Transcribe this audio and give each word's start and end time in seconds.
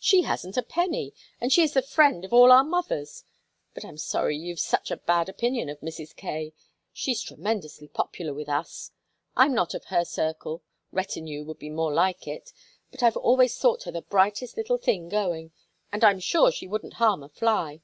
"She 0.00 0.22
hasn't 0.22 0.56
a 0.56 0.64
penny, 0.64 1.14
and 1.40 1.56
is 1.56 1.74
the 1.74 1.80
friend 1.80 2.24
of 2.24 2.32
all 2.32 2.50
our 2.50 2.64
mothers. 2.64 3.22
But 3.72 3.84
I'm 3.84 3.98
sorry 3.98 4.36
you've 4.36 4.58
such 4.58 4.90
a 4.90 4.96
bad 4.96 5.28
opinion 5.28 5.68
of 5.68 5.78
Mrs. 5.78 6.16
Kaye. 6.16 6.54
She's 6.92 7.22
tremendously 7.22 7.86
popular 7.86 8.34
with 8.34 8.48
us. 8.48 8.90
I'm 9.36 9.54
not 9.54 9.74
one 9.74 9.76
of 9.76 9.84
her 9.84 10.04
circle 10.04 10.64
retinue 10.90 11.44
would 11.44 11.60
be 11.60 11.70
more 11.70 11.94
like 11.94 12.26
it; 12.26 12.52
but 12.90 13.04
I've 13.04 13.16
always 13.16 13.56
thought 13.56 13.84
her 13.84 13.92
the 13.92 14.02
brightest 14.02 14.56
little 14.56 14.76
thing 14.78 15.08
going, 15.08 15.52
and 15.92 16.02
I'm 16.02 16.18
sure 16.18 16.50
she 16.50 16.66
wouldn't 16.66 16.94
harm 16.94 17.22
a 17.22 17.28
fly." 17.28 17.80